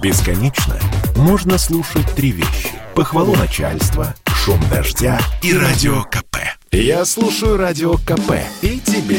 Бесконечно 0.00 0.76
можно 1.16 1.58
слушать 1.58 2.06
три 2.14 2.30
вещи. 2.30 2.70
Похвалу 2.94 3.34
начальства, 3.34 4.14
шум 4.26 4.60
дождя 4.70 5.18
и 5.42 5.52
радио 5.52 6.04
КП. 6.04 6.36
Я 6.70 7.04
слушаю 7.04 7.56
радио 7.56 7.94
КП 7.94 8.34
и 8.62 8.78
тебе 8.78 9.18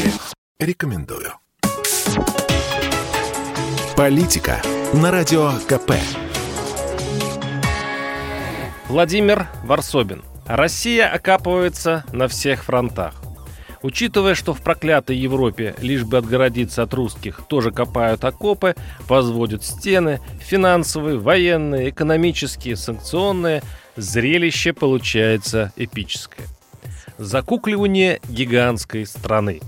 рекомендую. 0.58 1.32
Политика 3.94 4.62
на 4.94 5.10
радио 5.10 5.52
КП. 5.68 5.92
Владимир 8.88 9.48
Варсобин. 9.64 10.24
Россия 10.46 11.12
окапывается 11.12 12.04
на 12.12 12.26
всех 12.26 12.64
фронтах. 12.64 13.14
Учитывая, 13.82 14.34
что 14.34 14.52
в 14.52 14.60
проклятой 14.60 15.16
Европе, 15.16 15.74
лишь 15.80 16.04
бы 16.04 16.18
отгородиться 16.18 16.82
от 16.82 16.92
русских, 16.92 17.40
тоже 17.48 17.70
копают 17.70 18.24
окопы, 18.24 18.74
возводят 19.08 19.64
стены, 19.64 20.20
финансовые, 20.38 21.18
военные, 21.18 21.88
экономические, 21.88 22.76
санкционные, 22.76 23.62
зрелище 23.96 24.74
получается 24.74 25.72
эпическое. 25.76 26.46
Закукливание 27.16 28.20
гигантской 28.28 29.06
страны. 29.06 29.60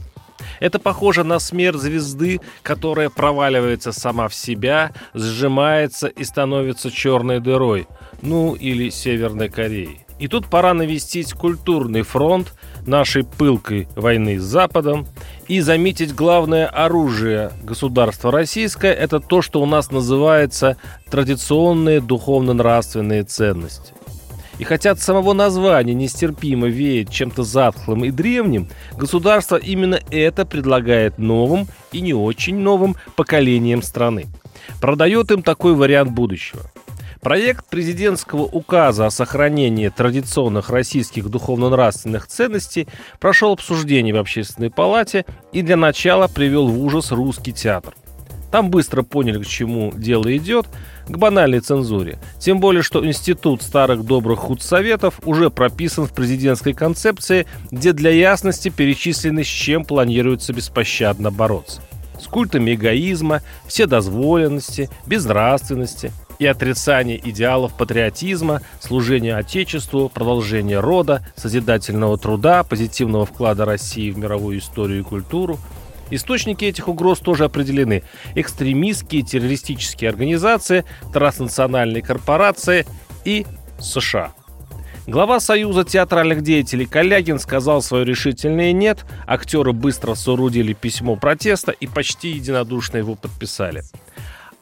Это 0.61 0.79
похоже 0.79 1.25
на 1.25 1.39
смерть 1.39 1.81
звезды, 1.81 2.41
которая 2.63 3.09
проваливается 3.11 3.93
сама 3.93 4.29
в 4.29 4.35
себя, 4.35 4.93
сжимается 5.15 6.09
и 6.09 6.25
становится 6.25 6.91
черной 6.91 7.41
дырой, 7.41 7.87
ну 8.21 8.55
или 8.55 8.91
Северной 8.91 9.49
Кореей. 9.49 10.02
И 10.23 10.29
тут 10.29 10.47
пора 10.47 10.73
навестить 10.73 11.33
культурный 11.33 12.03
фронт 12.03 12.55
нашей 12.87 13.25
пылкой 13.25 13.89
войны 13.97 14.39
с 14.39 14.45
Западом 14.45 15.09
и 15.49 15.59
заметить 15.59 16.15
главное 16.15 16.69
оружие 16.69 17.51
государства 17.65 18.31
российское– 18.31 18.93
это 18.95 19.19
то, 19.19 19.43
что 19.43 19.61
у 19.61 19.67
нас 19.67 19.91
называется 19.91 20.77
традиционные 21.11 22.01
духовно-нравственные 22.01 23.25
ценности. 23.25 23.95
И 24.61 24.65
хотя 24.65 24.93
от 24.93 25.01
самого 25.01 25.33
названия 25.33 25.93
нестерпимо 25.93 26.69
веет 26.69 27.11
чем-то 27.11 27.43
затхлым 27.43 28.05
и 28.05 28.13
древним, 28.13 28.69
государство 28.97 29.57
именно 29.57 29.99
это 30.13 30.47
предлагает 30.47 31.19
новым 31.19 31.67
и 31.91 32.01
не 32.01 32.15
очень 32.15 32.59
новым 32.59 32.95
поколениям 33.17 33.83
страны. 33.83 34.27
Продает 34.81 35.33
им 35.33 35.43
такой 35.43 35.75
вариант 35.75 36.13
будущего– 36.13 36.61
Проект 37.23 37.67
президентского 37.69 38.43
указа 38.43 39.07
о 39.07 39.11
сохранении 39.13 39.89
традиционных 39.91 40.71
российских 40.71 41.29
духовно-нравственных 41.29 42.27
ценностей 42.27 42.89
прошел 43.21 43.53
обсуждение 43.53 44.13
в 44.13 44.19
Общественной 44.19 44.71
палате 44.71 45.25
и 45.53 45.63
для 45.63 45.77
начала 45.77 46.27
привел 46.27 46.67
в 46.67 46.83
ужас 46.83 47.13
русский 47.13 47.53
театр. 47.53 47.95
Там 48.51 48.71
быстро 48.71 49.05
поняли, 49.05 49.41
к 49.41 49.47
чему 49.47 49.93
дело 49.95 50.37
идет, 50.37 50.67
к 51.07 51.17
банальной 51.17 51.61
цензуре. 51.61 52.19
Тем 52.41 52.59
более, 52.59 52.83
что 52.83 53.07
институт 53.07 53.63
старых 53.63 54.05
добрых 54.05 54.41
худсоветов 54.41 55.21
уже 55.23 55.49
прописан 55.49 56.09
в 56.09 56.13
президентской 56.13 56.73
концепции, 56.73 57.47
где 57.71 57.93
для 57.93 58.11
ясности 58.11 58.69
перечислены, 58.69 59.45
с 59.45 59.47
чем 59.47 59.85
планируется 59.85 60.53
беспощадно 60.53 61.31
бороться. 61.31 61.83
С 62.21 62.27
культами 62.27 62.75
эгоизма, 62.75 63.43
вседозволенности, 63.69 64.91
безнравственности– 65.07 66.11
и 66.43 66.47
отрицание 66.47 67.21
идеалов 67.31 67.77
патриотизма, 67.77 68.63
служения 68.81 69.37
Отечеству, 69.37 70.09
продолжения 70.09 70.81
рода, 70.81 71.25
созидательного 71.37 72.19
труда, 72.19 72.65
позитивного 72.65 73.27
вклада 73.27 73.65
России 73.65 74.11
в 74.11 74.19
мировую 74.19 74.59
историю 74.59 75.01
и 75.01 75.05
культуру. 75.05 75.59
Источники 76.11 76.65
этих 76.65 76.89
угроз 76.89 77.21
тоже 77.21 77.45
определены. 77.45 78.03
Экстремистские 78.35 79.23
террористические 79.23 80.11
организации, 80.11 80.85
транснациональные 81.13 82.03
корпорации 82.03 82.87
и 83.25 83.47
США. 83.79 84.35
Глава 85.07 85.41
Союза 85.41 85.85
театральных 85.85 86.43
деятелей 86.43 86.87
Калягин 86.87 87.39
сказал 87.39 87.83
свое 87.83 88.05
решительное 88.05 88.73
«нет», 88.73 89.05
актеры 89.27 89.73
быстро 89.73 90.15
соорудили 90.15 90.75
письмо 90.75 91.17
протеста 91.17 91.73
и 91.73 91.87
почти 91.87 92.31
единодушно 92.31 92.99
его 92.99 93.15
подписали. 93.15 93.83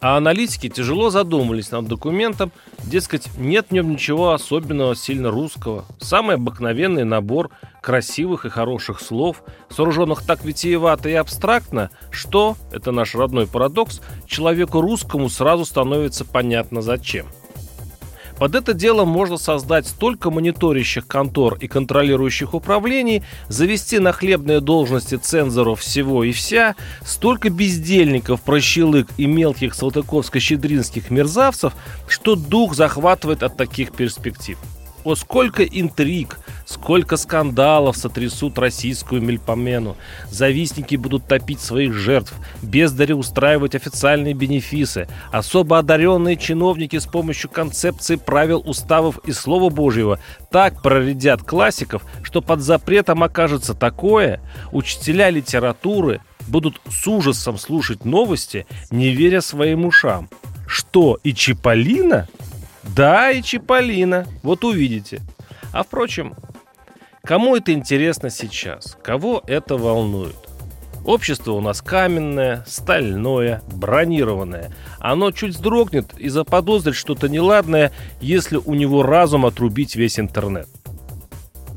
А 0.00 0.16
аналитики 0.16 0.70
тяжело 0.70 1.10
задумались 1.10 1.70
над 1.70 1.86
документом, 1.86 2.52
дескать, 2.84 3.28
нет 3.36 3.66
в 3.68 3.72
нем 3.72 3.90
ничего 3.90 4.32
особенного, 4.32 4.96
сильно 4.96 5.30
русского. 5.30 5.84
Самый 5.98 6.36
обыкновенный 6.36 7.04
набор 7.04 7.50
красивых 7.82 8.46
и 8.46 8.48
хороших 8.48 9.00
слов, 9.00 9.42
сооруженных 9.68 10.24
так 10.24 10.42
витиевато 10.42 11.10
и 11.10 11.14
абстрактно, 11.14 11.90
что, 12.10 12.56
это 12.72 12.92
наш 12.92 13.14
родной 13.14 13.46
парадокс, 13.46 14.00
человеку 14.26 14.80
русскому 14.80 15.28
сразу 15.28 15.66
становится 15.66 16.24
понятно 16.24 16.80
зачем– 16.80 17.26
под 18.40 18.54
это 18.54 18.72
дело 18.72 19.04
можно 19.04 19.36
создать 19.36 19.86
столько 19.86 20.30
мониторящих 20.30 21.06
контор 21.06 21.58
и 21.60 21.68
контролирующих 21.68 22.54
управлений, 22.54 23.22
завести 23.48 23.98
на 23.98 24.12
хлебные 24.12 24.60
должности 24.60 25.16
цензоров 25.16 25.80
всего 25.80 26.24
и 26.24 26.32
вся, 26.32 26.74
столько 27.04 27.50
бездельников, 27.50 28.40
прощелык 28.40 29.08
и 29.18 29.26
мелких 29.26 29.74
салтыковско-щедринских 29.74 31.10
мерзавцев, 31.10 31.74
что 32.08 32.34
дух 32.34 32.74
захватывает 32.74 33.42
от 33.42 33.58
таких 33.58 33.92
перспектив. 33.92 34.56
О, 35.04 35.14
сколько 35.16 35.62
интриг, 35.62 36.38
сколько 36.70 37.16
скандалов 37.16 37.96
сотрясут 37.96 38.56
российскую 38.56 39.20
мельпомену. 39.20 39.96
Завистники 40.30 40.94
будут 40.94 41.26
топить 41.26 41.60
своих 41.60 41.94
жертв, 41.94 42.32
бездари 42.62 43.12
устраивать 43.12 43.74
официальные 43.74 44.34
бенефисы. 44.34 45.08
Особо 45.32 45.78
одаренные 45.78 46.36
чиновники 46.36 46.96
с 46.96 47.06
помощью 47.06 47.50
концепции 47.50 48.14
правил 48.14 48.62
уставов 48.64 49.18
и 49.24 49.32
Слова 49.32 49.68
Божьего 49.68 50.20
так 50.52 50.80
проредят 50.80 51.42
классиков, 51.42 52.04
что 52.22 52.40
под 52.40 52.60
запретом 52.60 53.24
окажется 53.24 53.74
такое, 53.74 54.40
учителя 54.70 55.30
литературы 55.30 56.20
будут 56.46 56.80
с 56.88 57.06
ужасом 57.08 57.58
слушать 57.58 58.04
новости, 58.04 58.66
не 58.92 59.10
веря 59.10 59.40
своим 59.40 59.84
ушам. 59.84 60.28
Что, 60.68 61.18
и 61.24 61.34
Чиполлино 61.34 62.28
да, 62.82 63.30
и 63.30 63.42
Чиполлино. 63.42 64.26
Вот 64.42 64.64
увидите. 64.64 65.20
А 65.72 65.82
впрочем, 65.82 66.34
кому 67.22 67.56
это 67.56 67.72
интересно 67.72 68.30
сейчас? 68.30 68.96
Кого 69.02 69.42
это 69.46 69.76
волнует? 69.76 70.36
Общество 71.04 71.52
у 71.52 71.60
нас 71.60 71.80
каменное, 71.80 72.64
стальное, 72.66 73.62
бронированное. 73.72 74.70
Оно 74.98 75.30
чуть 75.30 75.54
вздрогнет 75.54 76.12
и 76.18 76.28
заподозрит 76.28 76.94
что-то 76.94 77.28
неладное, 77.28 77.92
если 78.20 78.56
у 78.56 78.74
него 78.74 79.02
разум 79.02 79.46
отрубить 79.46 79.96
весь 79.96 80.20
интернет. 80.20 80.68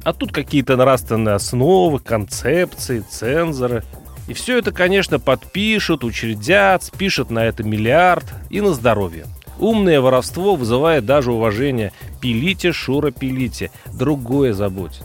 А 0.04 0.12
тут 0.12 0.34
какие-то 0.34 0.76
нравственные 0.76 1.36
основы, 1.36 2.00
концепции, 2.00 3.00
цензоры. 3.00 3.84
И 4.28 4.34
все 4.34 4.58
это, 4.58 4.72
конечно, 4.72 5.20
подпишут, 5.20 6.04
учредят, 6.04 6.84
спишут 6.84 7.30
на 7.30 7.46
это 7.46 7.64
миллиард 7.64 8.26
и 8.50 8.60
на 8.60 8.74
здоровье. 8.74 9.26
Умное 9.60 10.02
воровство 10.02 10.56
вызывает 10.56 11.06
даже 11.06 11.32
уважение. 11.32 11.94
Пилите, 12.20 12.74
Шура, 12.74 13.12
пилите. 13.12 13.72
Другое 13.94 14.54
заботит. 14.54 15.04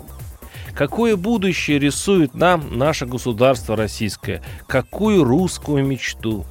Какое 0.78 1.16
будущее 1.16 1.80
рисует 1.80 2.34
нам 2.34 2.78
наше 2.78 3.04
государство 3.04 3.74
российское? 3.74 4.44
Какую 4.68 5.24
русскую 5.24 5.84
мечту? 5.84 6.46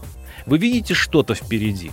Вы 0.45 0.57
видите 0.57 0.93
что-то 0.93 1.33
впереди? 1.33 1.91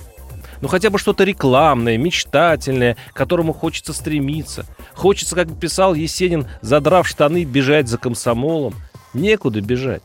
Ну 0.61 0.67
хотя 0.67 0.91
бы 0.91 0.99
что-то 0.99 1.23
рекламное, 1.23 1.97
мечтательное, 1.97 2.97
к 3.13 3.17
которому 3.17 3.53
хочется 3.53 3.93
стремиться. 3.93 4.67
Хочется, 4.95 5.37
как 5.37 5.61
писал 5.61 5.95
Есенин, 5.95 6.49
задрав 6.61 7.07
штаны, 7.07 7.45
бежать 7.45 7.87
за 7.87 7.99
комсомолом. 7.99 8.75
Некуда 9.13 9.61
бежать. 9.61 10.03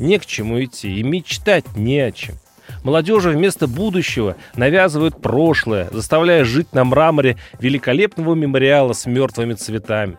Не 0.00 0.18
к 0.18 0.26
чему 0.26 0.64
идти 0.64 0.98
и 0.98 1.04
мечтать 1.04 1.76
не 1.76 2.00
о 2.00 2.10
чем. 2.10 2.34
Молодежи 2.82 3.30
вместо 3.30 3.68
будущего 3.68 4.34
навязывают 4.56 5.22
прошлое, 5.22 5.88
заставляя 5.92 6.44
жить 6.44 6.72
на 6.72 6.82
мраморе 6.82 7.36
великолепного 7.60 8.34
мемориала 8.34 8.92
с 8.92 9.06
мертвыми 9.06 9.54
цветами. 9.54 10.18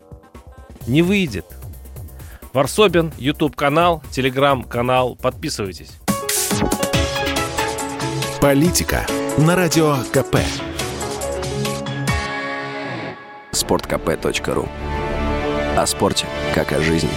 Не 0.88 1.02
выйдет. 1.02 1.46
Варсобин, 2.54 3.14
YouTube 3.18 3.56
канал, 3.56 4.04
Telegram 4.12 4.68
канал. 4.68 5.16
Подписывайтесь. 5.16 5.92
Политика 8.42 9.06
на 9.38 9.56
радио 9.56 9.96
КП. 10.12 10.38
Спорткп.ру 13.52 14.68
О 15.78 15.86
спорте, 15.86 16.26
как 16.56 16.74
о 16.74 16.82
жизни. 16.82 17.10